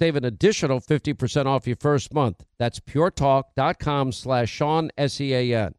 [0.00, 2.42] Save an additional 50% off your first month.
[2.58, 5.74] That's puretalk.com slash Sean, S-E-A-N.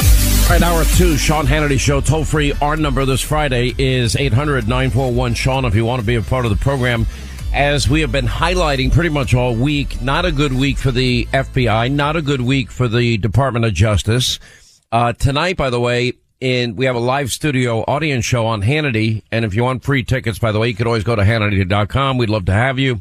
[0.00, 2.52] All right, hour two, Sean Hannity Show, toll free.
[2.60, 6.44] Our number this Friday is 800 941 Sean if you want to be a part
[6.44, 7.06] of the program.
[7.54, 11.26] As we have been highlighting pretty much all week, not a good week for the
[11.26, 14.40] FBI, not a good week for the Department of Justice.
[14.90, 19.22] Uh, tonight, by the way, in, we have a live studio audience show on Hannity.
[19.30, 22.18] And if you want free tickets, by the way, you could always go to Hannity.com.
[22.18, 23.00] We'd love to have you.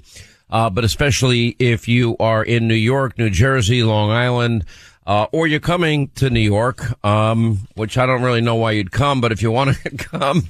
[0.52, 4.66] Uh, but especially if you are in New York, New Jersey, Long Island,
[5.08, 8.92] uh, or you're coming to New York, um, which I don't really know why you'd
[8.92, 10.44] come, but if you want to come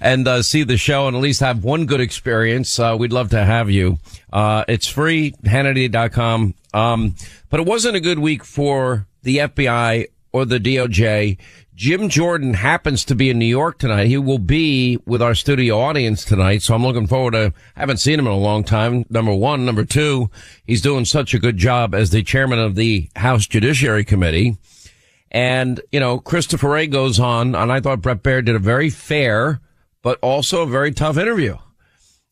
[0.00, 3.30] and uh, see the show and at least have one good experience, uh, we'd love
[3.30, 3.98] to have you.
[4.32, 6.54] Uh, it's free, Hannity.com.
[6.72, 7.14] Um,
[7.50, 11.38] but it wasn't a good week for the FBI or the DOJ.
[11.74, 14.06] Jim Jordan happens to be in New York tonight.
[14.06, 16.62] He will be with our studio audience tonight.
[16.62, 19.06] So I'm looking forward to, I haven't seen him in a long time.
[19.08, 19.64] Number one.
[19.64, 20.30] Number two,
[20.66, 24.58] he's doing such a good job as the chairman of the House Judiciary Committee.
[25.30, 28.90] And, you know, Christopher Wray goes on, and I thought Brett Baier did a very
[28.90, 29.60] fair,
[30.02, 31.56] but also a very tough interview.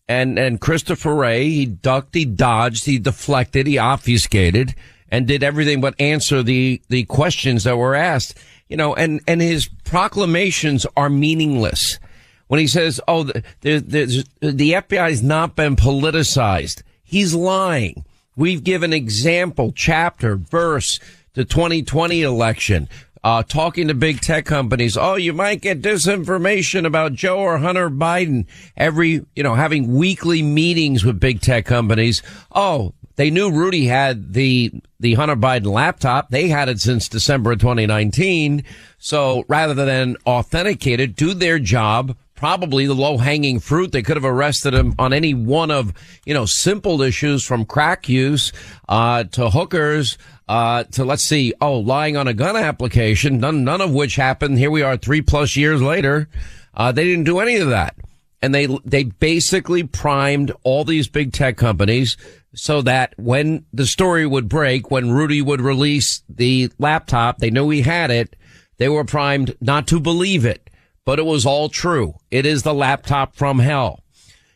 [0.09, 4.75] And, and Christopher Wray, he ducked, he dodged, he deflected, he obfuscated,
[5.11, 8.39] and did everything but answer the, the questions that were asked
[8.69, 11.99] you know, and, and his proclamations are meaningless.
[12.47, 18.05] When he says, oh, the, the, the, FBI has not been politicized, he's lying.
[18.37, 20.99] We've given example, chapter, verse,
[21.35, 22.89] the 2020 election,
[23.23, 24.97] uh, talking to big tech companies.
[24.97, 30.43] Oh, you might get disinformation about Joe or Hunter Biden every, you know, having weekly
[30.43, 32.23] meetings with big tech companies.
[32.55, 36.31] Oh, they knew Rudy had the, the Hunter Biden laptop.
[36.31, 38.63] They had it since December of 2019.
[38.99, 43.91] So rather than authenticate it, do their job, probably the low hanging fruit.
[43.91, 45.93] They could have arrested him on any one of,
[46.25, 48.53] you know, simple issues from crack use,
[48.89, 50.17] uh, to hookers,
[50.49, 54.59] uh, to let's see, oh, lying on a gun application, none, none of which happened.
[54.59, 56.29] Here we are three plus years later.
[56.73, 57.97] Uh, they didn't do any of that.
[58.41, 62.17] And they, they basically primed all these big tech companies
[62.59, 67.71] so that when the story would break, when Rudy would release the laptop, they knew
[67.71, 68.35] he had it.
[68.79, 70.69] They were primed not to believe it,
[71.05, 72.15] but it was all true.
[72.33, 74.03] It is the laptop from hell.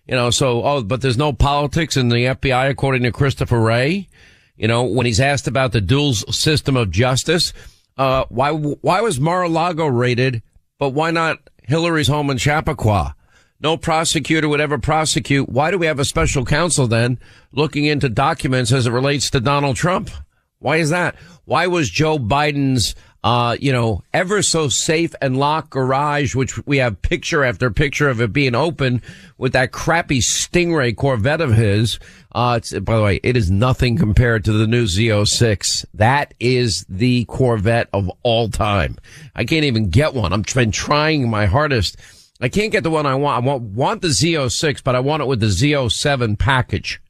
[0.05, 4.09] You know, so, oh, but there's no politics in the FBI, according to Christopher Wray.
[4.57, 7.53] You know, when he's asked about the dual system of justice,
[7.97, 10.43] uh, why, why was Mar-a-Lago raided,
[10.81, 13.15] but why not Hillary's home in Chappaqua?
[13.63, 15.49] No prosecutor would ever prosecute.
[15.49, 17.19] Why do we have a special counsel then
[17.53, 20.11] looking into documents as it relates to Donald Trump?
[20.59, 21.17] Why is that?
[21.45, 22.95] Why was Joe Biden's
[23.25, 28.09] uh, you know, ever so safe and locked garage, which we have picture after picture
[28.09, 29.01] of it being open
[29.39, 32.01] with that crappy Stingray Corvette of his.
[32.33, 35.85] Uh, by the way, it is nothing compared to the new Z06.
[35.95, 38.99] That is the Corvette of all time.
[39.37, 40.33] I can't even get one.
[40.33, 41.97] I've been trying my hardest.
[42.43, 43.37] I can't get the one I want.
[43.37, 47.01] I want, want the Z06, but I want it with the Z07 package,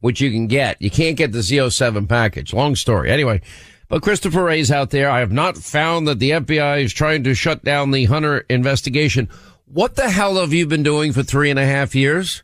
[0.00, 0.82] which you can get.
[0.82, 2.52] You can't get the Z07 package.
[2.52, 3.08] Long story.
[3.08, 3.40] Anyway,
[3.88, 5.08] but Christopher Wray's out there.
[5.08, 9.28] I have not found that the FBI is trying to shut down the Hunter investigation.
[9.66, 12.42] What the hell have you been doing for three and a half years?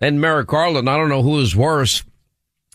[0.00, 2.02] Then Merrick Garland, I don't know who is worse.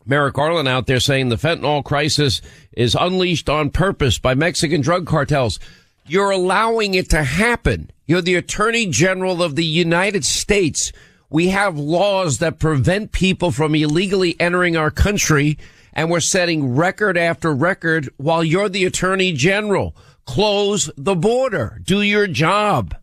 [0.06, 2.42] Merrick Garland out there saying the fentanyl crisis
[2.72, 5.60] is unleashed on purpose by Mexican drug cartels.
[6.08, 7.92] You're allowing it to happen.
[8.06, 10.92] You're the attorney general of the United States.
[11.30, 15.58] We have laws that prevent people from illegally entering our country
[15.94, 19.96] and we're setting record after record while you're the attorney general.
[20.26, 21.80] Close the border.
[21.84, 22.96] Do your job.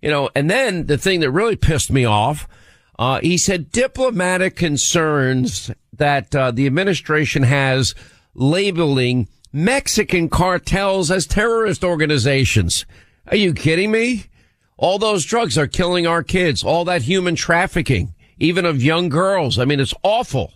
[0.00, 2.46] You know, and then the thing that really pissed me off,
[2.98, 7.94] uh, he said diplomatic concerns that uh, the administration has
[8.34, 12.86] labeling Mexican cartels as terrorist organizations.
[13.26, 14.26] Are you kidding me?
[14.76, 16.62] All those drugs are killing our kids.
[16.62, 19.58] All that human trafficking, even of young girls.
[19.58, 20.52] I mean, it's awful.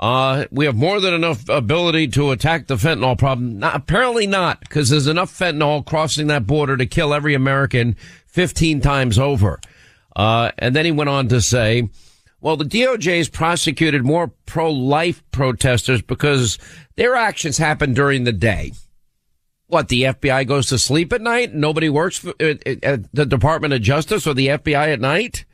[0.00, 3.58] Uh, we have more than enough ability to attack the fentanyl problem.
[3.58, 7.94] Not, apparently not, because there's enough fentanyl crossing that border to kill every American
[8.28, 9.60] 15 times over.
[10.16, 11.90] Uh, and then he went on to say,
[12.44, 16.58] well, the DOJ has prosecuted more pro-life protesters because
[16.94, 18.72] their actions happen during the day.
[19.68, 21.54] What, the FBI goes to sleep at night?
[21.54, 25.46] Nobody works for, uh, at the Department of Justice or the FBI at night?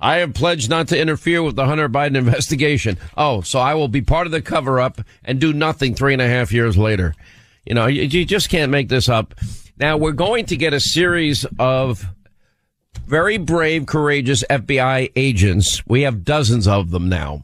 [0.00, 2.96] I have pledged not to interfere with the Hunter Biden investigation.
[3.14, 6.22] Oh, so I will be part of the cover up and do nothing three and
[6.22, 7.14] a half years later.
[7.66, 9.34] You know, you, you just can't make this up.
[9.76, 12.06] Now we're going to get a series of
[13.06, 15.82] very brave, courageous FBI agents.
[15.86, 17.42] We have dozens of them now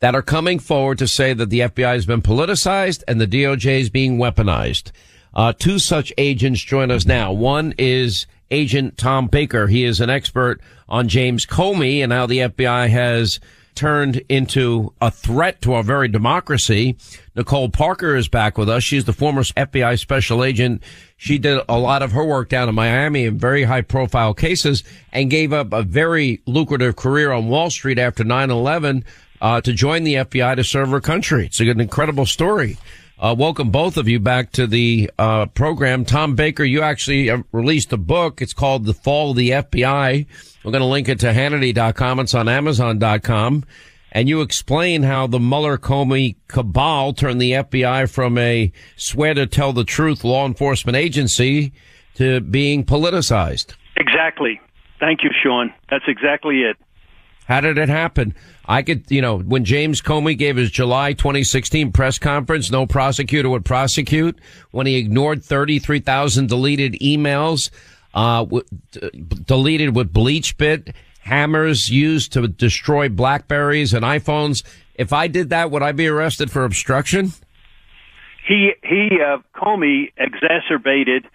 [0.00, 3.80] that are coming forward to say that the FBI has been politicized and the DOJ
[3.80, 4.90] is being weaponized.
[5.32, 7.32] Uh, two such agents join us now.
[7.32, 9.66] One is Agent Tom Baker.
[9.66, 13.40] He is an expert on James Comey and how the FBI has
[13.74, 16.96] turned into a threat to our very democracy.
[17.34, 18.82] Nicole Parker is back with us.
[18.82, 20.82] She's the former FBI special agent.
[21.16, 24.84] She did a lot of her work down in Miami in very high profile cases
[25.12, 29.04] and gave up a very lucrative career on Wall Street after 9-11
[29.40, 31.46] uh, to join the FBI to serve her country.
[31.46, 32.78] It's an incredible story.
[33.18, 36.04] Uh, welcome both of you back to the uh, program.
[36.04, 38.42] Tom Baker, you actually uh, released a book.
[38.42, 40.26] It's called The Fall of the FBI.
[40.64, 42.20] We're going to link it to Hannity.com.
[42.20, 43.64] It's on Amazon.com.
[44.10, 49.46] And you explain how the Mueller Comey cabal turned the FBI from a swear to
[49.46, 51.72] tell the truth law enforcement agency
[52.14, 53.74] to being politicized.
[53.96, 54.60] Exactly.
[55.00, 55.72] Thank you, Sean.
[55.90, 56.76] That's exactly it.
[57.46, 58.34] How did it happen?
[58.66, 63.50] I could, you know, when James Comey gave his July 2016 press conference, no prosecutor
[63.50, 64.38] would prosecute.
[64.70, 67.70] When he ignored 33,000 deleted emails,
[68.14, 69.10] uh, w- d-
[69.44, 74.62] deleted with BleachBit, hammers used to destroy Blackberries and iPhones.
[74.94, 77.32] If I did that, would I be arrested for obstruction?
[78.46, 81.26] He, he, uh, Comey exacerbated,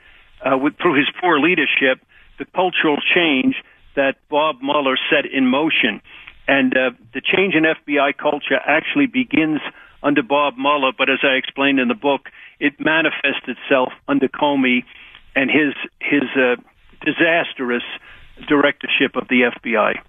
[0.44, 2.01] uh, with, through his poor leadership,
[2.39, 3.55] the cultural change
[4.00, 6.01] that Bob Mueller set in motion.
[6.48, 9.60] And uh, the change in FBI culture actually begins
[10.01, 12.29] under Bob Mueller, but as I explained in the book,
[12.62, 14.86] it manifests itself under Comey
[15.36, 16.56] and his his uh,
[17.06, 17.84] disastrous
[18.48, 20.00] directorship of the FBI.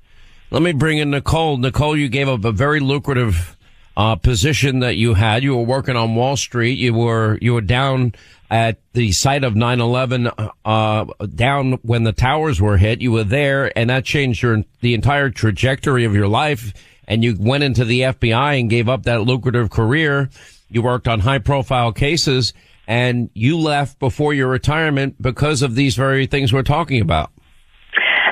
[0.53, 1.57] Let me bring in Nicole.
[1.57, 3.57] Nicole, you gave up a very lucrative
[4.01, 5.43] uh, position that you had.
[5.43, 6.79] You were working on Wall Street.
[6.79, 8.15] You were you were down
[8.51, 11.05] at the site of 9/11, uh,
[11.35, 13.03] down when the towers were hit.
[13.03, 16.73] You were there, and that changed your the entire trajectory of your life.
[17.07, 20.31] And you went into the FBI and gave up that lucrative career.
[20.71, 22.55] You worked on high profile cases,
[22.87, 27.33] and you left before your retirement because of these very things we're talking about.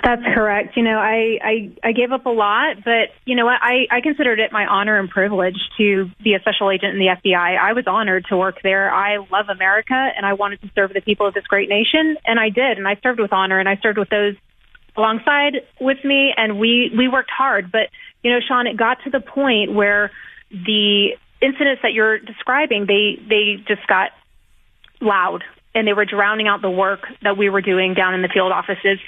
[0.08, 0.74] That's correct.
[0.74, 3.58] You know, I, I, I gave up a lot, but you know what?
[3.60, 7.14] I, I considered it my honor and privilege to be a special agent in the
[7.14, 7.58] FBI.
[7.58, 8.90] I was honored to work there.
[8.90, 12.40] I love America and I wanted to serve the people of this great nation and
[12.40, 12.78] I did.
[12.78, 14.34] And I served with honor and I served with those
[14.96, 17.70] alongside with me and we, we worked hard.
[17.70, 17.90] But,
[18.24, 20.10] you know, Sean, it got to the point where
[20.50, 24.12] the incidents that you're describing, they, they just got
[25.02, 28.28] loud and they were drowning out the work that we were doing down in the
[28.32, 28.98] field offices.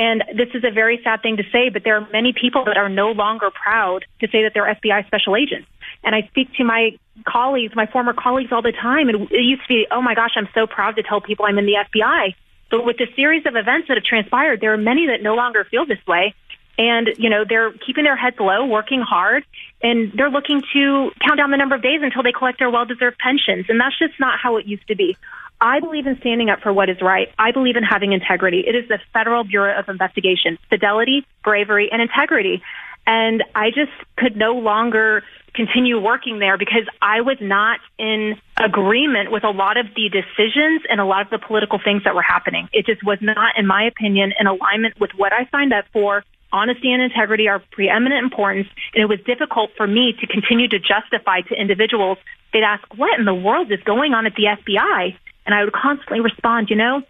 [0.00, 2.78] And this is a very sad thing to say, but there are many people that
[2.78, 5.68] are no longer proud to say that they're FBI special agents.
[6.02, 6.96] And I speak to my
[7.28, 9.10] colleagues, my former colleagues all the time.
[9.10, 11.58] And it used to be, oh my gosh, I'm so proud to tell people I'm
[11.58, 12.34] in the FBI.
[12.70, 15.66] But with the series of events that have transpired, there are many that no longer
[15.70, 16.34] feel this way.
[16.78, 19.44] And, you know, they're keeping their heads low, working hard,
[19.82, 22.86] and they're looking to count down the number of days until they collect their well
[22.86, 23.66] deserved pensions.
[23.68, 25.18] And that's just not how it used to be.
[25.60, 27.28] I believe in standing up for what is right.
[27.38, 28.64] I believe in having integrity.
[28.66, 32.62] It is the Federal Bureau of Investigation, fidelity, bravery, and integrity.
[33.06, 35.22] And I just could no longer
[35.54, 40.82] continue working there because I was not in agreement with a lot of the decisions
[40.88, 42.68] and a lot of the political things that were happening.
[42.72, 46.24] It just was not, in my opinion, in alignment with what I signed up for.
[46.52, 50.78] Honesty and integrity are preeminent importance, and it was difficult for me to continue to
[50.78, 52.18] justify to individuals.
[52.52, 55.72] They'd ask, "What in the world is going on at the FBI?" And I would
[55.72, 57.02] constantly respond, "You know,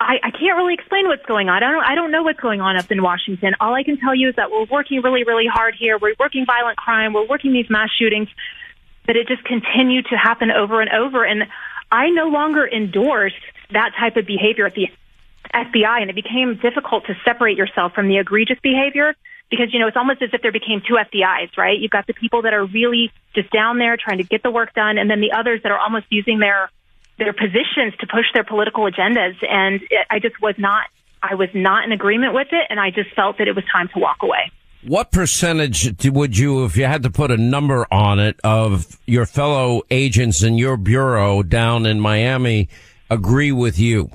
[0.00, 1.62] I, I can't really explain what's going on.
[1.62, 3.54] I don't, I don't know what's going on up in Washington.
[3.60, 5.98] All I can tell you is that we're working really, really hard here.
[5.98, 7.12] We're working violent crime.
[7.12, 8.28] We're working these mass shootings.
[9.06, 11.24] But it just continued to happen over and over.
[11.24, 11.44] And
[11.92, 13.34] I no longer endorse
[13.70, 14.88] that type of behavior at the
[15.54, 16.00] FBI.
[16.00, 19.14] And it became difficult to separate yourself from the egregious behavior
[19.48, 21.78] because, you know, it's almost as if there became two FBIs, right?
[21.78, 24.74] You've got the people that are really just down there trying to get the work
[24.74, 24.98] done.
[24.98, 26.70] And then the others that are almost using their
[27.18, 29.34] their positions to push their political agendas.
[29.48, 30.86] And it, I just was not,
[31.22, 32.66] I was not in agreement with it.
[32.70, 34.50] And I just felt that it was time to walk away.
[34.86, 39.24] What percentage would you, if you had to put a number on it, of your
[39.24, 42.68] fellow agents in your bureau down in Miami
[43.08, 44.10] agree with you?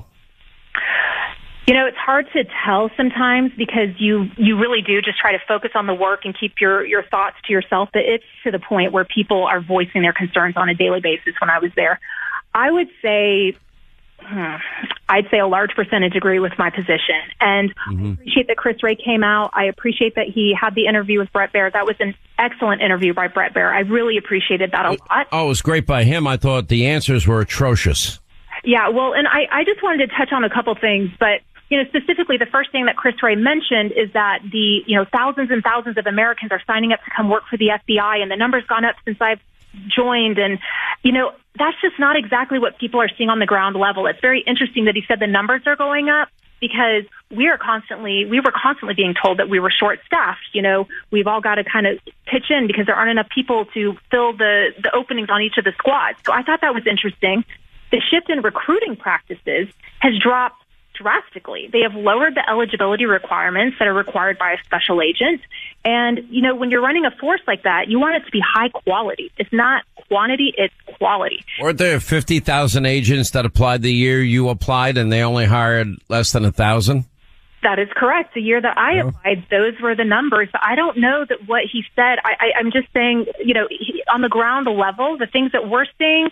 [1.68, 5.39] You know, it's hard to tell sometimes because you you really do just try to
[5.48, 7.89] focus on the work and keep your your thoughts to yourself.
[7.94, 11.36] But it's to the point where people are voicing their concerns on a daily basis.
[11.39, 12.00] When I was there,
[12.53, 13.56] I would say
[14.22, 14.56] hmm,
[15.08, 17.22] I'd say a large percentage agree with my position.
[17.39, 18.06] And mm-hmm.
[18.06, 19.51] I appreciate that Chris Wray came out.
[19.53, 21.72] I appreciate that he had the interview with Brett Baier.
[21.72, 23.72] That was an excellent interview by Brett Baier.
[23.72, 25.27] I really appreciated that a lot.
[25.32, 26.27] Oh, it was great by him.
[26.27, 28.20] I thought the answers were atrocious.
[28.63, 31.77] Yeah, well, and I, I just wanted to touch on a couple things, but you
[31.77, 35.51] know, specifically the first thing that Chris Wray mentioned is that the, you know, thousands
[35.51, 38.36] and thousands of Americans are signing up to come work for the FBI and the
[38.36, 39.39] number's gone up since I've
[39.88, 40.38] joined.
[40.38, 40.60] And,
[41.04, 44.08] you know, that's just not exactly what people are seeing on the ground level.
[44.08, 48.26] It's very interesting that he said the numbers are going up because we are constantly
[48.26, 51.56] we were constantly being told that we were short staffed you know we've all got
[51.56, 55.30] to kind of pitch in because there aren't enough people to fill the the openings
[55.30, 57.46] on each of the squads so i thought that was interesting
[57.92, 59.68] the shift in recruiting practices
[60.00, 60.62] has dropped
[61.00, 61.70] drastically.
[61.72, 65.41] They have lowered the eligibility requirements that are required by a special agent.
[65.86, 68.41] And, you know, when you're running a force like that, you want it to be
[68.46, 69.32] high quality.
[69.38, 71.44] It's not quantity, it's quality.
[71.62, 76.32] Weren't there 50,000 agents that applied the year you applied and they only hired less
[76.34, 77.06] than a thousand?
[77.62, 78.34] That is correct.
[78.36, 80.48] The year that I applied, those were the numbers.
[80.53, 82.15] I don't know that what he said.
[82.24, 85.68] I, I, I'm just saying, you know, he, on the ground level, the things that
[85.68, 86.29] we're seeing,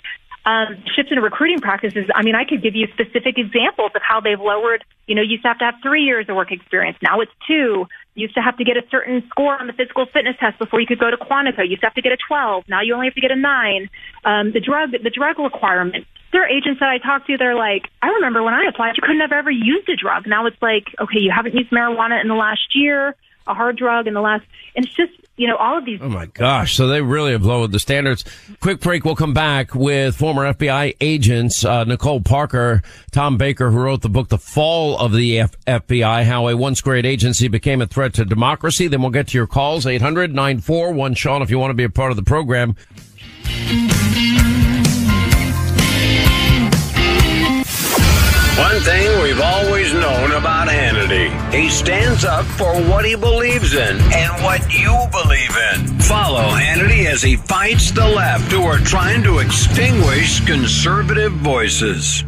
[0.47, 2.05] um, shifts in recruiting practices.
[2.15, 4.85] I mean, I could give you specific examples of how they've lowered.
[5.05, 6.97] You know, used to have to have three years of work experience.
[7.03, 7.85] Now it's two.
[8.15, 10.87] Used to have to get a certain score on the physical fitness test before you
[10.87, 11.59] could go to Quantico.
[11.59, 12.63] You used to have to get a 12.
[12.69, 13.89] Now you only have to get a nine.
[14.23, 16.07] Um, the drug, the drug requirement.
[16.31, 17.37] There are agents that I talk to.
[17.37, 20.27] They're like, I remember when I applied, you couldn't have ever used a drug.
[20.27, 23.15] Now it's like, okay, you haven't used marijuana in the last year
[23.47, 25.99] a hard drug in the last, and it's just, you know, all of these.
[26.01, 26.75] Oh my gosh.
[26.75, 28.25] So they really have lowered the standards.
[28.59, 29.05] Quick break.
[29.05, 34.09] We'll come back with former FBI agents, uh, Nicole Parker, Tom Baker, who wrote the
[34.09, 38.13] book, The Fall of the F- FBI, how a once great agency became a threat
[38.15, 38.87] to democracy.
[38.87, 41.89] Then we'll get to your calls, 800 941 Sean, if you want to be a
[41.89, 42.75] part of the program.
[48.57, 53.97] One thing we've always known about Hannity he stands up for what he believes in
[53.99, 55.99] and what you believe in.
[55.99, 62.23] Follow Hannity as he fights the left who are trying to extinguish conservative voices.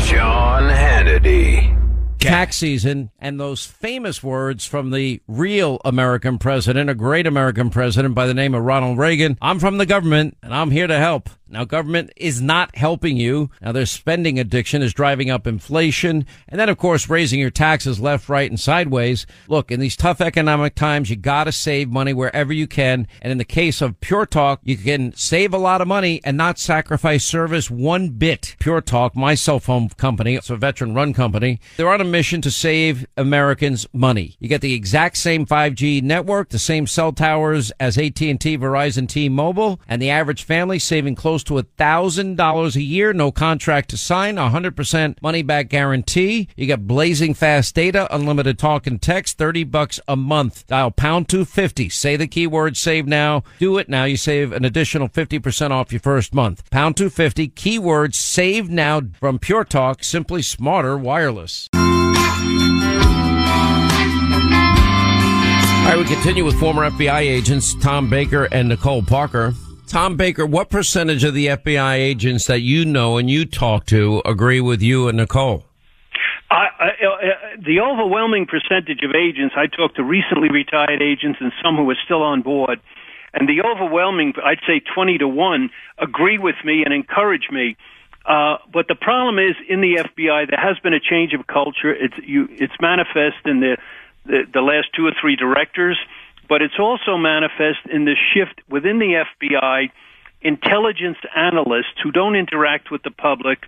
[0.00, 1.76] Sean Hannity.
[2.18, 8.14] Tax season and those famous words from the real American president, a great American president
[8.14, 9.38] by the name of Ronald Reagan.
[9.40, 11.30] I'm from the government and I'm here to help.
[11.50, 13.50] Now, government is not helping you.
[13.60, 16.24] Now, their spending addiction is driving up inflation.
[16.48, 19.26] And then, of course, raising your taxes left, right, and sideways.
[19.48, 23.08] Look, in these tough economic times, you gotta save money wherever you can.
[23.20, 26.36] And in the case of Pure Talk, you can save a lot of money and
[26.36, 28.54] not sacrifice service one bit.
[28.60, 31.58] Pure Talk, my cell phone company, it's a veteran run company.
[31.76, 34.36] They're on a mission to save Americans money.
[34.38, 39.80] You get the exact same 5G network, the same cell towers as AT&T, Verizon, T-Mobile,
[39.88, 43.12] and the average family saving close close to a thousand dollars a year.
[43.12, 44.36] No contract to sign.
[44.36, 46.48] Hundred percent money back guarantee.
[46.56, 50.66] You get blazing fast data, unlimited talk and text, 30 bucks a month.
[50.66, 51.88] Dial pound 250.
[51.88, 53.42] Say the keyword save now.
[53.58, 54.04] Do it now.
[54.04, 56.68] You save an additional 50% off your first month.
[56.70, 57.48] Pound 250.
[57.48, 60.04] Keyword save now from Pure Talk.
[60.04, 61.68] Simply smarter wireless.
[61.72, 61.80] All
[65.86, 69.54] right, we continue with former FBI agents Tom Baker and Nicole Parker.
[69.90, 74.22] Tom Baker, what percentage of the FBI agents that you know and you talk to
[74.24, 75.64] agree with you and Nicole?
[76.48, 81.50] I, I, uh, the overwhelming percentage of agents I talked to recently retired agents and
[81.60, 82.78] some who are still on board,
[83.34, 87.76] and the overwhelming, I'd say 20 to 1, agree with me and encourage me.
[88.24, 91.92] Uh, but the problem is in the FBI, there has been a change of culture.
[91.92, 93.76] It's, you, it's manifest in the
[94.26, 95.98] the, the last two or three directors,
[96.50, 99.88] but it's also manifest in the shift within the FBI.
[100.42, 103.60] Intelligence analysts who don't interact with the public,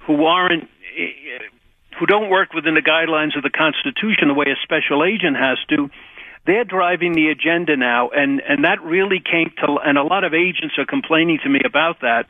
[0.00, 0.68] who aren't,
[1.96, 5.58] who don't work within the guidelines of the Constitution the way a special agent has
[5.68, 5.88] to,
[6.44, 10.34] they're driving the agenda now, and and that really came to, and a lot of
[10.34, 12.26] agents are complaining to me about that,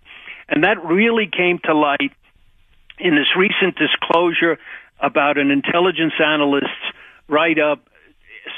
[0.48, 2.12] and that really came to light
[2.98, 4.58] in this recent disclosure
[5.00, 6.68] about an intelligence analyst's
[7.26, 7.88] write up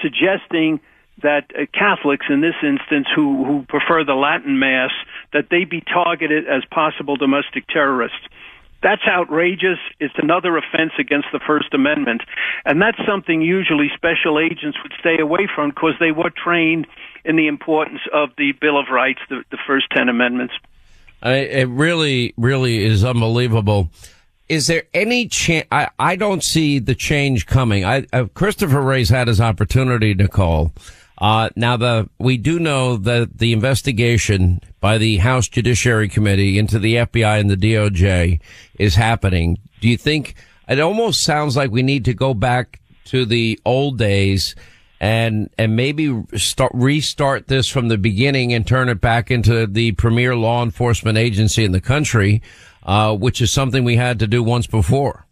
[0.02, 0.80] suggesting
[1.22, 4.90] that uh, Catholics, in this instance, who, who prefer the Latin Mass,
[5.32, 8.18] that they be targeted as possible domestic terrorists.
[8.82, 9.78] That's outrageous.
[9.98, 12.22] It's another offense against the First Amendment.
[12.64, 16.86] And that's something usually special agents would stay away from because they were trained
[17.24, 20.54] in the importance of the Bill of Rights, the, the first 10 amendments.
[21.22, 23.90] I, it really, really is unbelievable
[24.48, 25.66] is there any chance?
[25.72, 27.84] I, I don't see the change coming.
[27.84, 30.72] I, uh, Christopher Wray's had his opportunity, Nicole.
[31.18, 36.78] Uh, now the, we do know that the investigation by the House Judiciary Committee into
[36.78, 38.40] the FBI and the DOJ
[38.78, 39.58] is happening.
[39.80, 40.34] Do you think
[40.68, 44.54] it almost sounds like we need to go back to the old days
[45.00, 49.92] and, and maybe start, restart this from the beginning and turn it back into the
[49.92, 52.42] premier law enforcement agency in the country?
[52.86, 55.25] uh, which is something we had to do once before.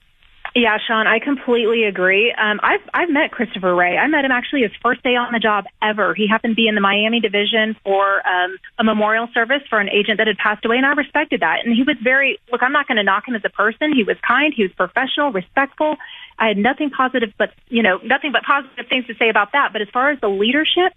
[0.56, 2.32] Yeah, Sean, I completely agree.
[2.32, 3.98] Um, I've I've met Christopher Wray.
[3.98, 6.14] I met him actually his first day on the job ever.
[6.14, 9.88] He happened to be in the Miami division for um, a memorial service for an
[9.88, 11.64] agent that had passed away, and I respected that.
[11.64, 12.62] And he was very look.
[12.62, 13.92] I'm not going to knock him as a person.
[13.92, 14.54] He was kind.
[14.54, 15.96] He was professional, respectful.
[16.38, 19.72] I had nothing positive, but you know, nothing but positive things to say about that.
[19.72, 20.94] But as far as the leadership,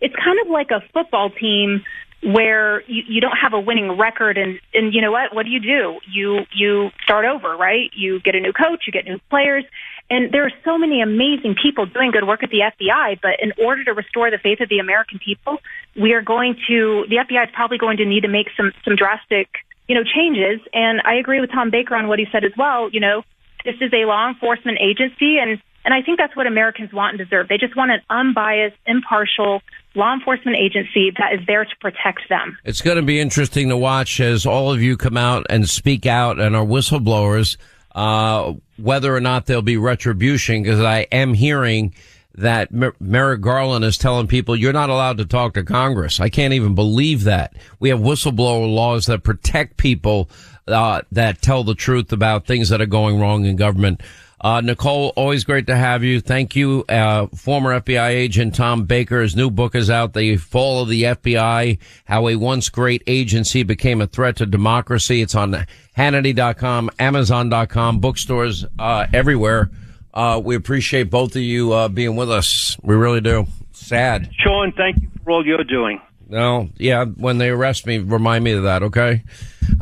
[0.00, 1.84] it's kind of like a football team
[2.22, 5.34] where you, you don't have a winning record and and you know what?
[5.34, 5.98] What do you do?
[6.10, 7.90] You you start over right?
[7.94, 9.64] You get a new coach you get new players.
[10.08, 13.52] And there are so many amazing people doing good work at the FBI but in
[13.62, 15.58] order to restore the faith of the American people
[15.94, 18.96] we are going to the FBI is probably going to need to make some some
[18.96, 19.48] drastic
[19.88, 20.60] you know changes.
[20.72, 22.88] And I agree with Tom Baker on what he said as well.
[22.90, 23.22] You know
[23.64, 27.18] this is a law enforcement agency and and I think that's what Americans want and
[27.18, 27.46] deserve.
[27.48, 29.62] They just want an unbiased, impartial
[29.94, 32.58] law enforcement agency that is there to protect them.
[32.64, 36.04] It's going to be interesting to watch as all of you come out and speak
[36.04, 37.56] out and are whistleblowers,
[37.94, 41.94] uh, whether or not there'll be retribution, because I am hearing
[42.34, 42.70] that
[43.00, 46.18] Merrick Garland is telling people you're not allowed to talk to Congress.
[46.18, 47.54] I can't even believe that.
[47.78, 50.28] We have whistleblower laws that protect people
[50.66, 54.02] uh, that tell the truth about things that are going wrong in government.
[54.40, 56.20] Uh, Nicole, always great to have you.
[56.20, 56.84] Thank you.
[56.88, 61.78] Uh, former FBI agent Tom Baker's new book is out, The Fall of the FBI,
[62.04, 65.22] How a Once Great Agency Became a Threat to Democracy.
[65.22, 69.70] It's on Hannity.com, Amazon.com, bookstores, uh, everywhere.
[70.12, 72.76] Uh, we appreciate both of you, uh, being with us.
[72.82, 73.46] We really do.
[73.72, 74.30] Sad.
[74.42, 76.00] Sean, thank you for all you're doing.
[76.28, 79.22] No, yeah, when they arrest me, remind me of that, okay?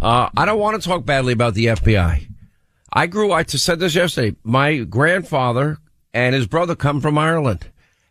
[0.01, 2.27] Uh, I don't want to talk badly about the FBI.
[2.97, 5.79] I grew, I said this yesterday, my grandfather
[6.13, 7.67] and his brother come from Ireland.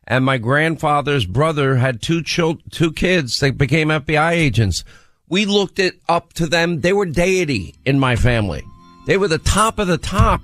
[0.06, 4.84] And my grandfather's brother had two chil- two kids that became FBI agents.
[5.30, 6.82] We looked it up to them.
[6.82, 8.64] They were deity in my family.
[9.08, 10.42] They were the top of the top.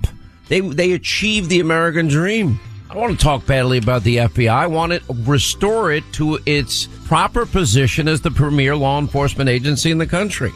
[0.48, 2.58] They, they achieved the American dream.
[2.88, 4.48] I don't want to talk badly about the FBI.
[4.48, 9.90] I want to restore it to its proper position as the premier law enforcement agency
[9.90, 10.50] in the country.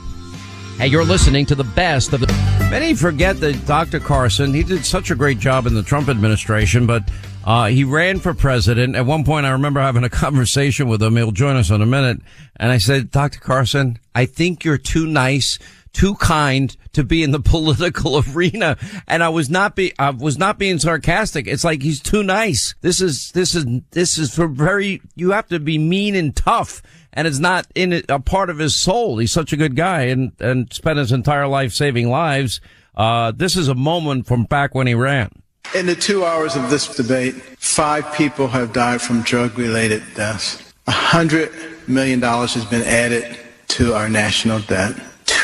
[0.77, 2.27] Hey, you're listening to the best of the.
[2.69, 4.01] Many forget that Dr.
[4.01, 7.09] Carson, he did such a great job in the Trump administration, but
[7.45, 8.97] uh, he ran for president.
[8.97, 11.17] At one point, I remember having a conversation with him.
[11.17, 12.21] He'll join us in a minute.
[12.57, 13.39] And I said, Dr.
[13.39, 15.61] Carson, I think you're too nice
[15.95, 18.77] too kind to be in the political arena.
[19.09, 21.47] And I was not be, I was not being sarcastic.
[21.47, 22.75] It's like he's too nice.
[22.83, 26.83] This is, this is, this is for very, you have to be mean and tough.
[27.15, 29.19] And it's not in a part of his soul.
[29.19, 32.61] He's such a good guy and, and spent his entire life saving lives.
[32.97, 35.31] Uh, this is a moment from back when he ran.
[35.75, 40.73] In the two hours of this debate, five people have died from drug related deaths.
[40.87, 41.51] A hundred
[41.89, 44.95] million dollars has been added to our national debt.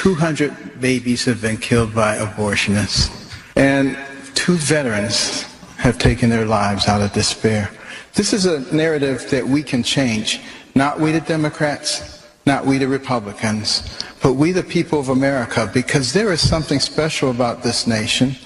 [0.01, 3.11] 200 babies have been killed by abortionists.
[3.55, 3.99] And
[4.35, 5.43] two veterans
[5.77, 7.71] have taken their lives out of despair.
[8.15, 10.41] This is a narrative that we can change.
[10.75, 16.15] Not we the Democrats, not we the Republicans, but we the people of America, because
[16.15, 18.37] there is something special about this nation.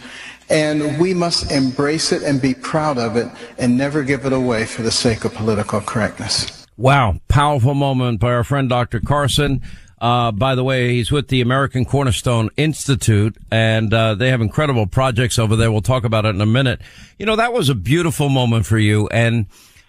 [0.51, 4.67] And we must embrace it and be proud of it and never give it away
[4.67, 6.67] for the sake of political correctness.
[6.77, 7.21] Wow.
[7.29, 8.99] Powerful moment by our friend Dr.
[8.99, 9.63] Carson.
[10.05, 14.87] Uh, by the way, he's with the American Cornerstone Institute and, uh, they have incredible
[14.87, 15.73] projects over there.
[15.73, 16.83] We'll talk about it in a minute.
[17.19, 19.09] You know, that was a beautiful moment for you.
[19.09, 19.47] And,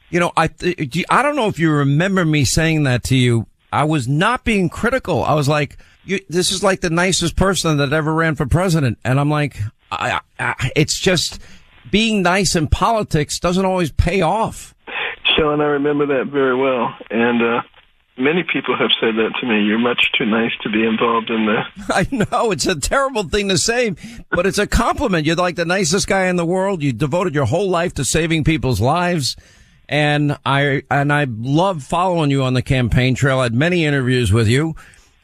[0.10, 0.50] you know, I,
[1.10, 3.48] I don't know if you remember me saying that to you.
[3.74, 5.22] I was not being critical.
[5.22, 8.98] I was like, you, this is like the nicest person that ever ran for president.
[9.04, 9.58] And I'm like,
[9.92, 11.42] I, I, it's just
[11.92, 14.76] being nice in politics doesn't always pay off.
[15.36, 16.96] Sean, I remember that very well.
[17.10, 17.62] And, uh,
[18.18, 19.64] Many people have said that to me.
[19.66, 21.90] You're much too nice to be involved in this.
[21.90, 23.94] I know it's a terrible thing to say,
[24.30, 25.26] but it's a compliment.
[25.26, 26.82] You're like the nicest guy in the world.
[26.82, 29.36] You devoted your whole life to saving people's lives.
[29.90, 33.40] And I, and I love following you on the campaign trail.
[33.40, 34.76] I had many interviews with you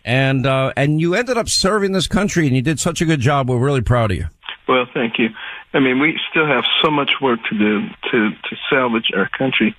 [0.03, 3.19] and, uh, and you ended up serving this country and you did such a good
[3.19, 3.49] job.
[3.49, 4.25] We're really proud of you.
[4.67, 5.29] Well, thank you.
[5.73, 9.75] I mean, we still have so much work to do to, to salvage our country.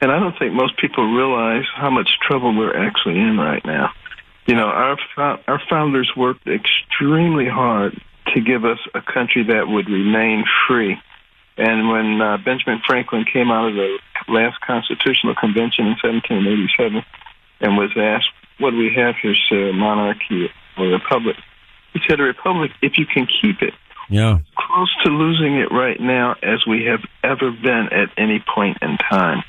[0.00, 3.90] And I don't think most people realize how much trouble we're actually in right now.
[4.46, 4.98] You know, our
[5.48, 8.00] our founders worked extremely hard
[8.34, 10.96] to give us a country that would remain free.
[11.56, 17.04] And when uh, Benjamin Franklin came out of the last Constitutional Convention in 1787
[17.60, 18.28] and was asked,
[18.58, 21.36] "What do we have here, sir, monarchy or republic?"
[21.92, 23.72] He said, "A republic if you can keep it."
[24.10, 24.40] Yeah.
[24.56, 28.98] Close to losing it right now as we have ever been at any point in
[28.98, 29.42] time.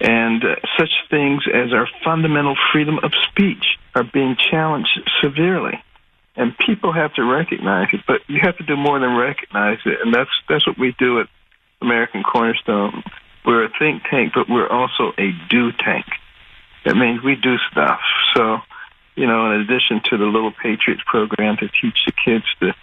[0.00, 5.82] And uh, such things as our fundamental freedom of speech are being challenged severely.
[6.36, 9.98] And people have to recognize it, but you have to do more than recognize it.
[10.02, 11.28] And that's, that's what we do at
[11.80, 13.02] American Cornerstone.
[13.46, 16.04] We're a think tank, but we're also a do tank.
[16.84, 18.00] That means we do stuff.
[18.34, 18.58] So,
[19.14, 22.74] you know, in addition to the Little Patriots program to teach the kids the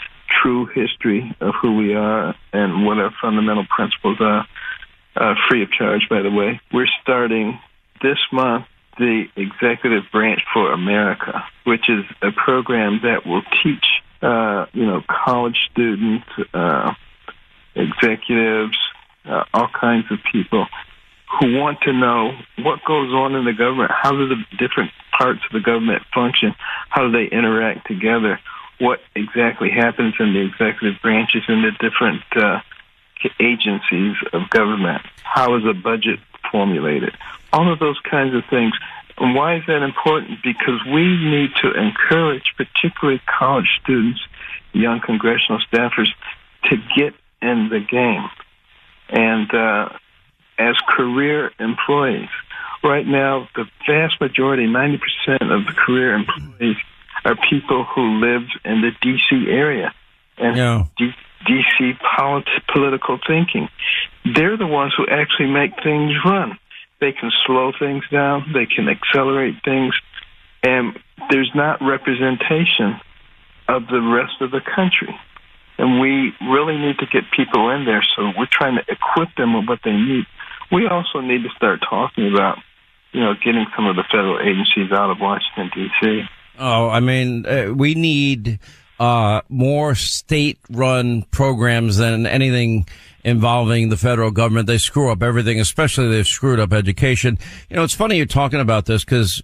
[0.42, 4.48] true history of who we are and what our fundamental principles are,
[5.16, 6.60] uh, free of charge, by the way.
[6.72, 7.60] We're starting
[8.02, 8.66] this month
[8.98, 13.86] the Executive Branch for America, which is a program that will teach,
[14.22, 16.94] uh, you know, college students, uh,
[17.76, 18.78] executives,
[19.26, 20.68] uh, all kinds of people
[21.40, 25.40] who want to know what goes on in the government, how do the different parts
[25.46, 26.54] of the government function,
[26.90, 28.40] how do they interact together,
[28.80, 32.60] what exactly happens in the executive branches and the different uh,
[33.40, 35.02] agencies of government?
[35.24, 36.20] How is a budget
[36.52, 37.16] formulated?
[37.52, 38.74] All of those kinds of things.
[39.18, 40.40] And why is that important?
[40.44, 44.22] Because we need to encourage, particularly college students,
[44.74, 46.10] young congressional staffers,
[46.66, 48.28] to get in the game.
[49.10, 49.90] And uh,
[50.58, 52.30] as career employees,
[52.84, 55.00] right now, the vast majority, 90%
[55.42, 56.78] of the career employees,
[57.26, 59.46] are people who live in the D.C.
[59.50, 59.94] area.
[60.38, 60.86] And yeah.
[60.98, 61.14] D-
[61.48, 63.70] DC polit- political thinking.
[64.36, 66.58] They're the ones who actually make things run.
[67.00, 69.94] They can slow things down, they can accelerate things,
[70.64, 70.98] and
[71.30, 73.00] there's not representation
[73.68, 75.14] of the rest of the country.
[75.78, 79.54] And we really need to get people in there, so we're trying to equip them
[79.54, 80.26] with what they need.
[80.72, 82.60] We also need to start talking about,
[83.12, 86.24] you know, getting some of the federal agencies out of Washington, D.C.
[86.60, 88.60] Oh, I mean, uh, we need
[89.00, 92.88] uh, more state run programs than anything
[93.24, 94.68] involving the federal government.
[94.68, 97.38] They screw up everything, especially they've screwed up education.
[97.70, 99.42] You know, it's funny you're talking about this because,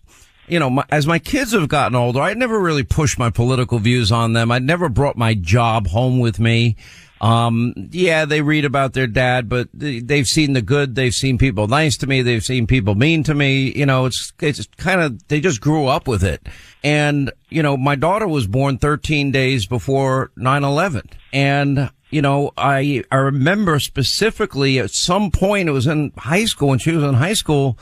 [0.48, 3.80] you know, my, as my kids have gotten older, I never really pushed my political
[3.80, 4.52] views on them.
[4.52, 6.76] I never brought my job home with me.
[7.22, 10.96] Um, yeah, they read about their dad, but they've seen the good.
[10.96, 12.22] They've seen people nice to me.
[12.22, 13.72] They've seen people mean to me.
[13.76, 16.48] You know, it's, it's kind of, they just grew up with it.
[16.84, 21.12] And, you know, my daughter was born 13 days before 9-11.
[21.34, 26.70] And, you know, I, I remember specifically at some point, it was in high school
[26.70, 27.78] when she was in high school,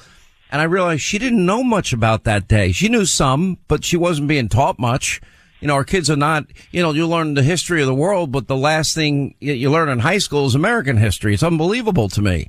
[0.51, 2.71] and I realized she didn't know much about that day.
[2.71, 5.21] She knew some, but she wasn't being taught much
[5.59, 8.31] you know, our kids are not, you know, you learn the history of the world,
[8.31, 11.33] but the last thing you learn in high school is American history.
[11.33, 12.47] It's unbelievable to me.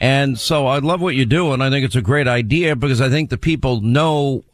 [0.00, 1.52] And so I love what you do.
[1.52, 4.44] And I think it's a great idea because I think the people know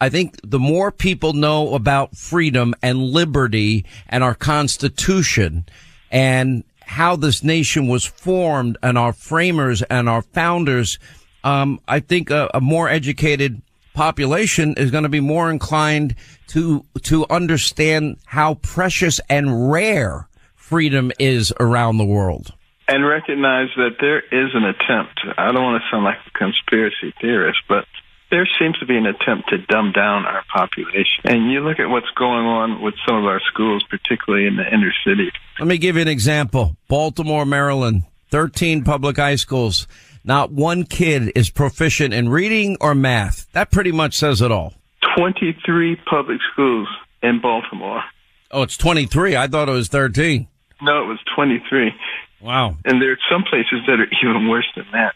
[0.00, 5.64] I think the more people know about freedom and liberty and our constitution
[6.10, 10.98] and how this nation was formed and our framers and our founders,
[11.44, 13.62] um, I think a, a more educated
[13.96, 16.14] population is going to be more inclined
[16.48, 22.52] to to understand how precious and rare freedom is around the world.
[22.88, 25.18] And recognize that there is an attempt.
[25.36, 27.86] I don't want to sound like a conspiracy theorist, but
[28.30, 31.24] there seems to be an attempt to dumb down our population.
[31.24, 34.66] And you look at what's going on with some of our schools, particularly in the
[34.72, 35.32] inner city.
[35.58, 36.76] Let me give you an example.
[36.86, 39.88] Baltimore, Maryland, 13 public high schools.
[40.26, 43.46] Not one kid is proficient in reading or math.
[43.52, 44.74] That pretty much says it all.
[45.16, 46.88] 23 public schools
[47.22, 48.02] in Baltimore.
[48.50, 49.36] Oh, it's 23.
[49.36, 50.48] I thought it was 13.
[50.82, 51.92] No, it was 23.
[52.40, 52.76] Wow.
[52.84, 55.14] And there are some places that are even worse than that.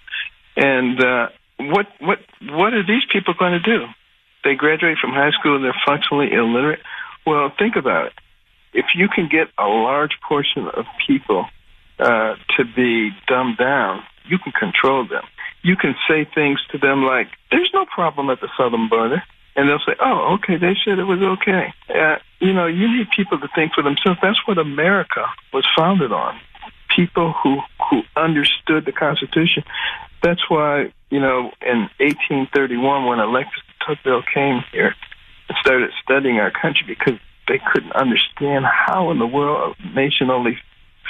[0.57, 3.87] And uh, what what what are these people going to do?
[4.44, 6.81] They graduate from high school and they're functionally illiterate.
[7.27, 8.12] Well, think about it.
[8.73, 11.46] If you can get a large portion of people
[11.99, 15.24] uh, to be dumbed down, you can control them.
[15.62, 19.22] You can say things to them like, "There's no problem at the southern border."
[19.56, 23.10] and they'll say, "Oh, okay, they said it was okay." Uh, you know, you need
[23.10, 24.18] people to think for themselves.
[24.22, 26.38] That's what America was founded on.
[26.94, 29.64] People who who understood the Constitution.
[30.22, 34.94] That's why you know, in 1831, when Alexis Tocqueville came here
[35.48, 40.30] and started studying our country, because they couldn't understand how in the world a nation
[40.30, 40.56] only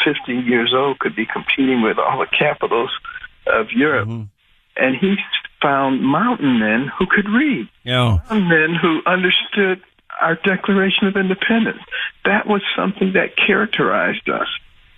[0.05, 2.91] 50 years old could be competing with all the capitals
[3.53, 4.09] of Europe.
[4.09, 4.25] Mm-hmm.
[4.77, 5.17] And he
[5.61, 7.69] found mountain men who could read.
[7.85, 8.19] Yeah.
[8.31, 9.83] Mountain men who understood
[10.21, 11.81] our Declaration of Independence.
[12.25, 14.49] That was something that characterized us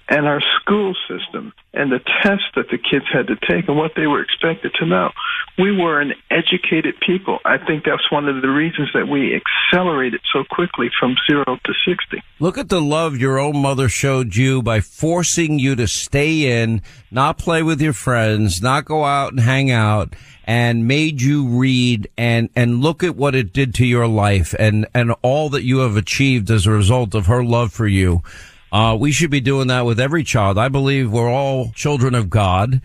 [0.08, 3.92] and our school system and the tests that the kids had to take and what
[3.96, 5.10] they were expected to know.
[5.58, 7.38] We were an educated people.
[7.44, 11.72] I think that's one of the reasons that we accelerated so quickly from zero to
[11.86, 12.22] 60.
[12.40, 16.82] Look at the love your own mother showed you by forcing you to stay in,
[17.10, 22.10] not play with your friends, not go out and hang out and made you read
[22.18, 25.78] and, and look at what it did to your life and, and all that you
[25.78, 28.22] have achieved as a result of her love for you.
[28.72, 30.56] Uh, we should be doing that with every child.
[30.56, 32.80] I believe we're all children of God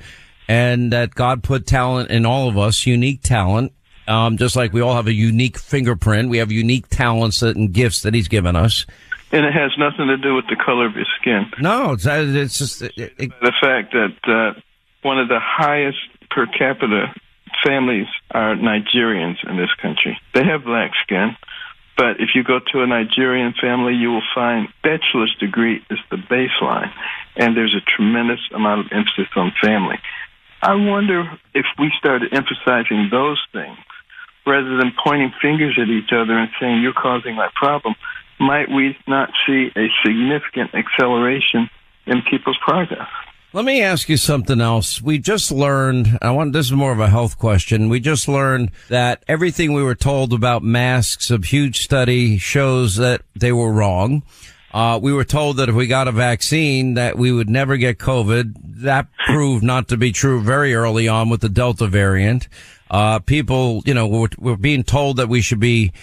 [0.50, 3.72] and that God put talent in all of us, unique talent.
[4.08, 8.02] Um, just like we all have a unique fingerprint, we have unique talents and gifts
[8.04, 8.86] that He's given us.
[9.32, 11.52] And it has nothing to do with the color of your skin.
[11.60, 14.60] No, it's, it's just it, it, the fact that uh,
[15.02, 15.98] one of the highest
[16.30, 17.14] per capita
[17.66, 20.18] families are Nigerians in this country.
[20.34, 21.36] They have black skin.
[21.98, 26.18] But if you go to a Nigerian family, you will find bachelor's degree is the
[26.18, 26.94] baseline,
[27.36, 29.98] and there's a tremendous amount of emphasis on family.
[30.62, 31.24] I wonder
[31.56, 33.78] if we started emphasizing those things
[34.46, 37.96] rather than pointing fingers at each other and saying, You're causing my problem,
[38.40, 41.70] might we not see a significant acceleration
[42.06, 43.10] in people's progress?
[43.54, 45.02] Let me ask you something else.
[45.02, 47.88] We just learned, I want, this is more of a health question.
[47.88, 53.22] We just learned that everything we were told about masks, a huge study shows that
[53.36, 54.24] they were wrong.
[54.74, 58.00] Uh, we were told that if we got a vaccine that we would never get
[58.00, 58.54] COVID.
[58.82, 62.50] That proved not to be true very early on with the Delta variant.
[62.92, 65.94] Uh, people, you know, were, were being told that we should be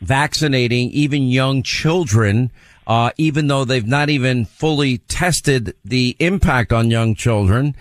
[0.00, 2.52] vaccinating even young children
[2.86, 7.76] uh, even though they've not even fully tested the impact on young children.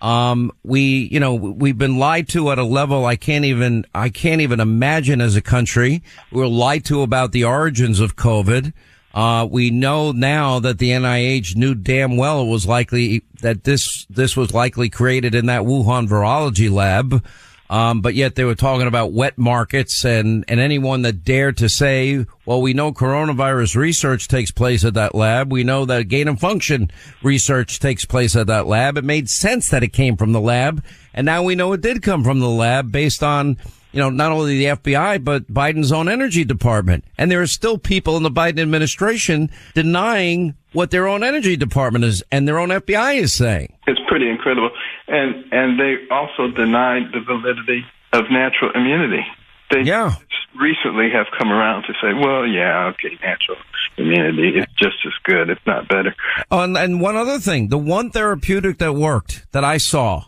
[0.00, 4.08] Um, we, you know, we've been lied to at a level I can't even, I
[4.08, 6.02] can't even imagine as a country.
[6.32, 8.72] We're lied to about the origins of COVID.
[9.12, 14.06] Uh, we know now that the NIH knew damn well it was likely that this,
[14.08, 17.22] this was likely created in that Wuhan virology lab.
[17.70, 21.68] Um, but yet they were talking about wet markets and, and anyone that dared to
[21.68, 25.52] say, well, we know coronavirus research takes place at that lab.
[25.52, 26.90] We know that gain of function
[27.22, 28.98] research takes place at that lab.
[28.98, 30.82] It made sense that it came from the lab.
[31.14, 33.56] And now we know it did come from the lab based on,
[33.92, 37.04] you know, not only the FBI, but Biden's own energy department.
[37.16, 42.04] And there are still people in the Biden administration denying what their own energy department
[42.04, 43.76] is and their own FBI is saying.
[43.86, 44.70] It's pretty incredible
[45.08, 49.24] and and they also denied the validity of natural immunity.
[49.70, 50.16] They yeah.
[50.58, 53.56] recently have come around to say, well, yeah, okay, natural
[53.96, 56.14] immunity is just as good, if not better.
[56.50, 60.24] Oh, and, and one other thing, the one therapeutic that worked that I saw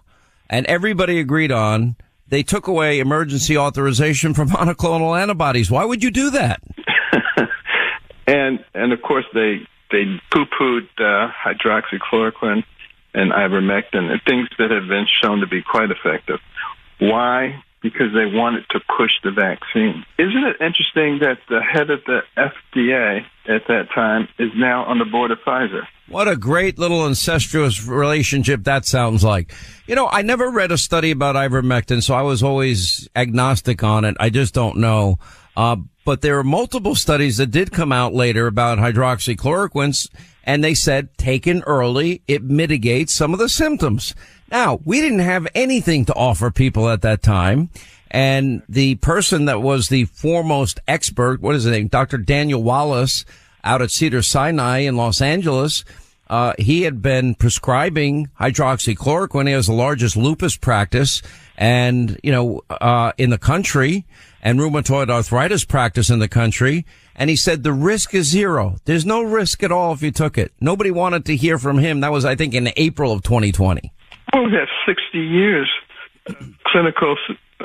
[0.48, 1.96] and everybody agreed on,
[2.28, 5.70] they took away emergency authorization for monoclonal antibodies.
[5.70, 6.62] Why would you do that?
[8.26, 12.64] and and of course they they poo-pooed uh, hydroxychloroquine
[13.14, 16.40] and ivermectin things that have been shown to be quite effective.
[16.98, 17.62] Why?
[17.83, 20.05] Because they wanted to push the vaccine.
[20.18, 24.98] Isn't it interesting that the head of the FDA at that time is now on
[24.98, 25.83] the board of Pfizer?
[26.09, 29.52] What a great little incestuous relationship that sounds like.
[29.87, 34.05] You know, I never read a study about ivermectin, so I was always agnostic on
[34.05, 34.16] it.
[34.20, 35.18] I just don't know.
[35.56, 40.08] Uh, but there are multiple studies that did come out later about hydroxychloroquine,
[40.44, 44.14] and they said taken early, it mitigates some of the symptoms.
[44.50, 47.70] Now, we didn't have anything to offer people at that time.
[48.10, 51.88] And the person that was the foremost expert, what is his name?
[51.88, 52.18] Dr.
[52.18, 53.24] Daniel Wallace
[53.64, 55.84] out at Cedar Sinai in Los Angeles.
[56.28, 59.46] Uh, he had been prescribing hydroxychloroquine.
[59.46, 61.22] He has the largest lupus practice
[61.56, 64.04] and, you know, uh, in the country
[64.42, 66.85] and rheumatoid arthritis practice in the country.
[67.14, 68.76] And he said the risk is zero.
[68.85, 70.52] There's no risk at all if you took it.
[70.61, 72.00] Nobody wanted to hear from him.
[72.00, 73.92] That was, I think, in April of 2020.
[74.33, 75.70] Well, we have 60 years
[76.66, 77.16] clinical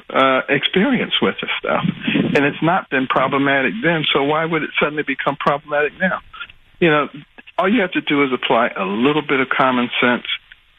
[0.09, 4.05] uh, experience with this stuff, and it's not been problematic then.
[4.13, 6.19] So why would it suddenly become problematic now?
[6.79, 7.09] You know,
[7.57, 10.25] all you have to do is apply a little bit of common sense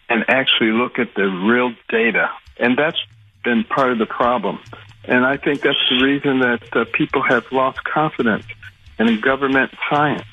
[0.09, 2.99] and actually look at the real data, and that's
[3.45, 4.61] been part of the problem.
[5.09, 8.45] And I think that's the reason that uh, people have lost confidence
[8.99, 10.27] in government science.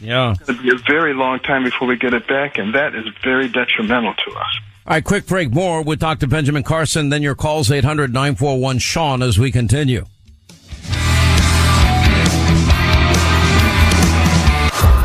[0.00, 0.32] Yeah.
[0.32, 2.94] It's going to be a very long time before we get it back, and that
[2.94, 4.60] is very detrimental to us.
[4.86, 5.50] All right, quick break.
[5.50, 6.26] More with Dr.
[6.26, 7.08] Benjamin Carson.
[7.08, 10.04] Then your calls 800 941 Sean as we continue.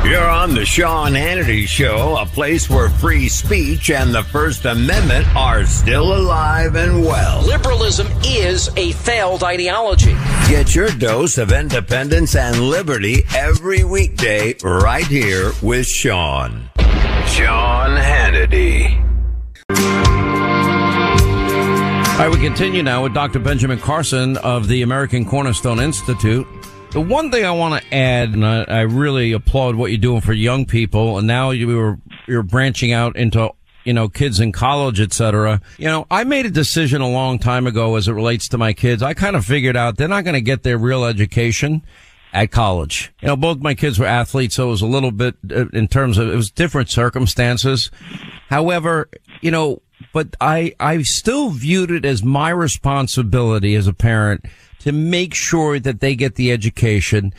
[0.09, 5.27] You're on the Sean Hannity Show, a place where free speech and the First Amendment
[5.35, 7.43] are still alive and well.
[7.43, 10.13] Liberalism is a failed ideology.
[10.47, 16.71] Get your dose of independence and liberty every weekday right here with Sean.
[17.27, 19.05] Sean Hannity.
[22.19, 23.37] All right, we continue now with Dr.
[23.37, 26.47] Benjamin Carson of the American Cornerstone Institute.
[26.91, 30.21] The one thing I want to add, and I, I really applaud what you're doing
[30.21, 33.51] for young people, and now you were you're branching out into
[33.83, 35.61] you know kids in college, etc.
[35.77, 38.73] You know, I made a decision a long time ago as it relates to my
[38.73, 39.03] kids.
[39.03, 41.83] I kind of figured out they're not going to get their real education
[42.33, 43.13] at college.
[43.21, 45.87] You know, both my kids were athletes, so it was a little bit uh, in
[45.87, 47.91] terms of it was different circumstances.
[48.49, 49.09] However,
[49.41, 54.45] you know, but I I still viewed it as my responsibility as a parent
[54.79, 57.33] to make sure that they get the education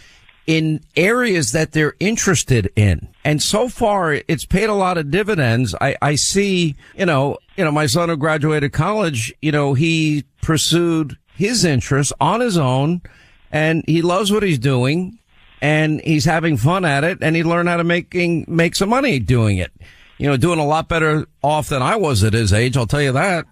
[0.47, 3.09] in areas that they're interested in.
[3.25, 5.75] And so far, it's paid a lot of dividends.
[5.81, 10.25] I, I see, you know, you know, my son who graduated college, you know, he
[10.43, 13.01] pursued his interests on his own
[13.53, 15.19] and he loves what he's doing
[15.63, 19.19] and he's having fun at it and he learned how to making, make some money
[19.19, 19.71] doing it.
[20.19, 22.77] You know, doing a lot better off than I was at his age.
[22.77, 23.47] I'll tell you that.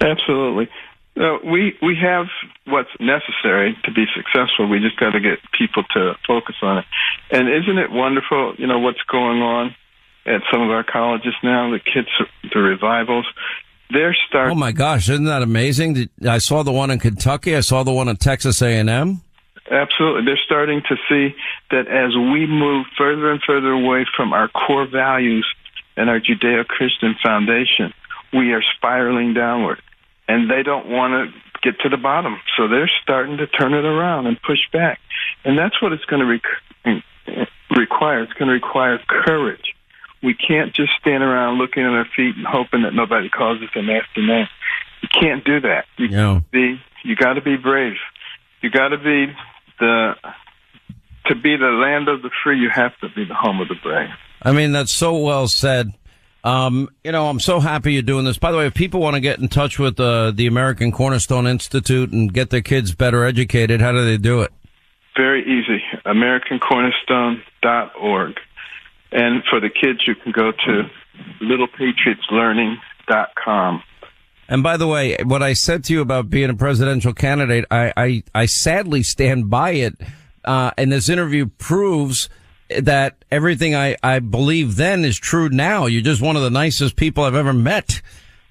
[0.00, 0.68] Absolutely.
[1.16, 2.26] No, we we have
[2.66, 4.68] what's necessary to be successful.
[4.68, 6.84] We just got to get people to focus on it.
[7.30, 8.54] And isn't it wonderful?
[8.58, 9.74] You know what's going on
[10.26, 11.70] at some of our colleges now.
[11.70, 12.08] The kids,
[12.52, 13.26] the revivals,
[13.90, 14.56] they're starting.
[14.56, 16.08] Oh my gosh, isn't that amazing?
[16.26, 17.54] I saw the one in Kentucky.
[17.54, 19.20] I saw the one at Texas A and M.
[19.70, 21.34] Absolutely, they're starting to see
[21.70, 25.46] that as we move further and further away from our core values
[25.96, 27.94] and our Judeo-Christian foundation,
[28.32, 29.80] we are spiraling downward
[30.28, 32.36] and they don't want to get to the bottom.
[32.56, 35.00] So they're starting to turn it around and push back.
[35.44, 37.02] And that's what it's going to rec-
[37.76, 38.22] require.
[38.22, 39.74] It's going to require courage.
[40.22, 43.68] We can't just stand around looking at our feet and hoping that nobody calls us
[43.74, 44.46] a nasty name.
[45.02, 45.84] You can't do that.
[45.98, 46.40] You yeah.
[46.50, 47.96] be you got to be brave.
[48.62, 49.26] You got to be
[49.78, 50.14] the
[51.26, 52.58] to be the land of the free.
[52.58, 54.08] You have to be the home of the brave.
[54.40, 55.92] I mean, that's so well said.
[56.44, 58.36] Um, you know, I'm so happy you're doing this.
[58.36, 61.46] By the way, if people want to get in touch with uh, the American Cornerstone
[61.46, 64.52] Institute and get their kids better educated, how do they do it?
[65.16, 65.82] Very easy.
[66.04, 68.38] AmericanCornerstone.org.
[69.12, 70.90] And for the kids, you can go to
[71.40, 73.82] littlepatriotslearning.com.
[74.46, 77.94] And by the way, what I said to you about being a presidential candidate, I,
[77.96, 79.94] I, I sadly stand by it.
[80.44, 82.28] Uh, and this interview proves
[82.80, 85.86] that everything I, I believe then is true now.
[85.86, 88.00] You're just one of the nicest people I've ever met.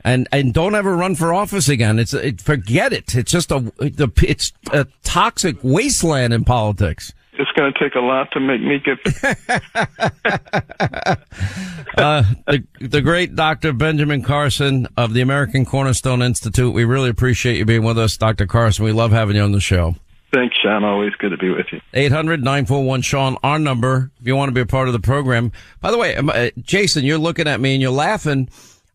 [0.06, 1.98] And, and don't ever run for office again.
[1.98, 3.16] It's, it, forget it.
[3.16, 7.14] It's just a, it's a toxic wasteland in politics.
[7.36, 9.00] It's going to take a lot to make me get.
[11.98, 13.74] uh, the, the great Dr.
[13.74, 16.74] Benjamin Carson of the American Cornerstone Institute.
[16.74, 18.46] We really appreciate you being with us, Dr.
[18.46, 18.86] Carson.
[18.86, 19.96] We love having you on the show.
[20.34, 20.84] Thanks, Sean.
[20.84, 21.80] Always good to be with you.
[21.94, 25.52] 800 941 Sean, our number, if you want to be a part of the program.
[25.80, 28.50] By the way, um, uh, Jason, you're looking at me and you're laughing.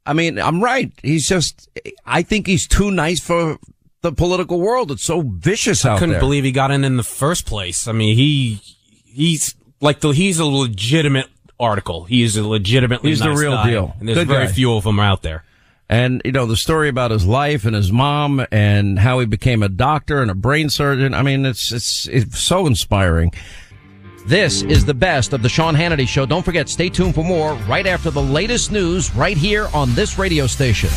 [0.05, 0.91] I mean, I'm right.
[1.03, 1.69] He's just,
[2.05, 3.59] I think he's too nice for
[4.01, 4.91] the political world.
[4.91, 5.97] It's so vicious out there.
[5.97, 6.21] I couldn't there.
[6.21, 7.87] believe he got in in the first place.
[7.87, 8.61] I mean, he,
[9.05, 11.29] he's like the, he's a legitimate
[11.61, 12.05] article.
[12.05, 13.95] He is a legitimately He's the real guy, deal.
[14.01, 14.53] And there's Good very guy.
[14.53, 15.45] few of them out there.
[15.89, 19.63] And, you know, the story about his life and his mom and how he became
[19.63, 21.15] a doctor and a brain surgeon.
[21.15, 23.33] I mean, it's, it's, it's so inspiring.
[24.27, 26.27] This is the best of the Sean Hannity Show.
[26.27, 30.19] Don't forget, stay tuned for more right after the latest news right here on this
[30.19, 30.91] radio station.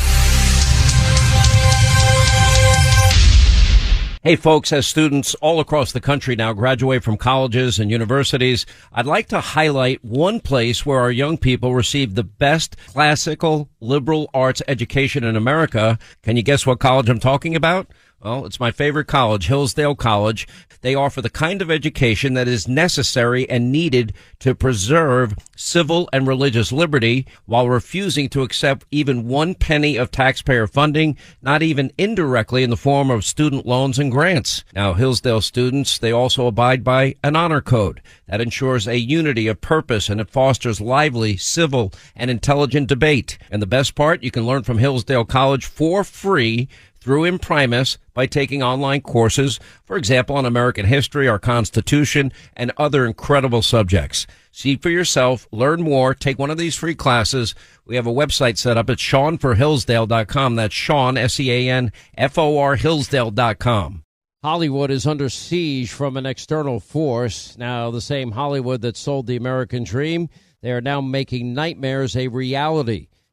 [4.23, 9.07] Hey folks, as students all across the country now graduate from colleges and universities, I'd
[9.07, 14.61] like to highlight one place where our young people receive the best classical liberal arts
[14.67, 15.97] education in America.
[16.21, 17.87] Can you guess what college I'm talking about?
[18.23, 20.47] Well, it's my favorite college, Hillsdale College.
[20.81, 26.27] They offer the kind of education that is necessary and needed to preserve civil and
[26.27, 32.61] religious liberty while refusing to accept even one penny of taxpayer funding, not even indirectly
[32.61, 34.63] in the form of student loans and grants.
[34.75, 39.61] Now, Hillsdale students, they also abide by an honor code that ensures a unity of
[39.61, 43.39] purpose and it fosters lively, civil, and intelligent debate.
[43.49, 46.69] And the best part, you can learn from Hillsdale College for free
[47.01, 53.05] through Imprimis by taking online courses, for example, on American history, our Constitution, and other
[53.05, 54.27] incredible subjects.
[54.51, 57.55] See for yourself, learn more, take one of these free classes.
[57.85, 60.55] We have a website set up at SeanForHillsdale.com.
[60.55, 64.03] That's Sean, S-E-A-N-F-O-R Hillsdale.com.
[64.43, 67.55] Hollywood is under siege from an external force.
[67.57, 70.29] Now, the same Hollywood that sold the American dream,
[70.61, 73.07] they are now making nightmares a reality.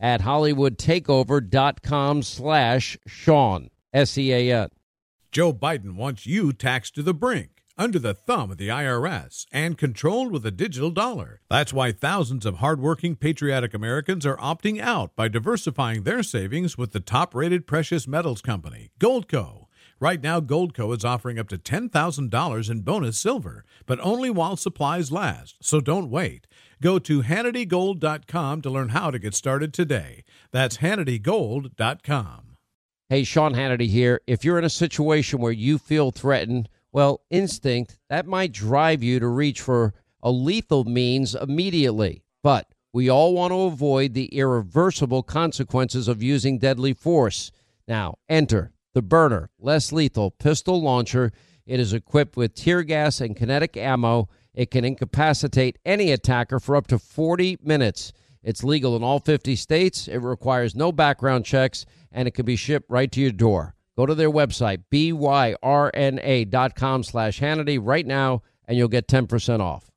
[0.00, 4.68] at hollywoodtakeover.com slash Sean, S-E-A-N.
[5.30, 9.78] Joe Biden wants you taxed to the brink, under the thumb of the IRS, and
[9.78, 11.40] controlled with a digital dollar.
[11.48, 16.92] That's why thousands of hardworking, patriotic Americans are opting out by diversifying their savings with
[16.92, 19.66] the top rated precious metals company, Goldco.
[19.98, 25.12] Right now, Goldco is offering up to $10,000 in bonus silver, but only while supplies
[25.12, 26.46] last, so don't wait.
[26.82, 30.24] Go to HannityGold.com to learn how to get started today.
[30.50, 32.56] That's HannityGold.com.
[33.10, 34.20] Hey, Sean Hannity here.
[34.26, 39.20] If you're in a situation where you feel threatened, well, instinct, that might drive you
[39.20, 42.22] to reach for a lethal means immediately.
[42.42, 47.50] But we all want to avoid the irreversible consequences of using deadly force.
[47.86, 51.30] Now, enter the Byrna, less lethal pistol launcher.
[51.66, 54.28] It is equipped with tear gas and kinetic ammo.
[54.54, 58.12] It can incapacitate any attacker for up to 40 minutes.
[58.42, 60.08] It's legal in all 50 states.
[60.08, 63.74] It requires no background checks, and it can be shipped right to your door.
[63.96, 65.52] Go to their website, byrna.com
[67.02, 69.90] slash Hannity right now, and you'll get 10% off.